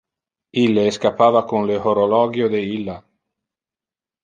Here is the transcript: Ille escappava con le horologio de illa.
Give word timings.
Ille 0.61 0.85
escappava 0.91 1.43
con 1.51 1.69
le 1.73 1.77
horologio 1.85 2.51
de 2.57 2.65
illa. 2.79 2.99